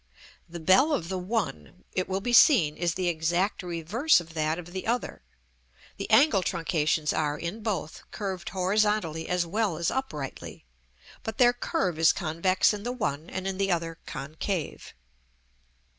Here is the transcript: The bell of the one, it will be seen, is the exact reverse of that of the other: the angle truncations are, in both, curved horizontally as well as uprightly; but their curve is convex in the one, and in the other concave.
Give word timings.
The 0.49 0.59
bell 0.59 0.93
of 0.93 1.09
the 1.09 1.19
one, 1.19 1.83
it 1.91 2.09
will 2.09 2.21
be 2.21 2.33
seen, 2.33 2.75
is 2.75 2.95
the 2.95 3.07
exact 3.07 3.61
reverse 3.61 4.19
of 4.19 4.33
that 4.33 4.57
of 4.57 4.71
the 4.73 4.87
other: 4.87 5.21
the 5.97 6.09
angle 6.09 6.41
truncations 6.41 7.15
are, 7.15 7.37
in 7.37 7.61
both, 7.61 8.01
curved 8.09 8.49
horizontally 8.49 9.29
as 9.29 9.45
well 9.45 9.77
as 9.77 9.91
uprightly; 9.91 10.65
but 11.21 11.37
their 11.37 11.53
curve 11.53 11.99
is 11.99 12.13
convex 12.13 12.73
in 12.73 12.81
the 12.81 12.91
one, 12.91 13.29
and 13.29 13.45
in 13.47 13.59
the 13.59 13.71
other 13.71 13.99
concave. 14.07 14.95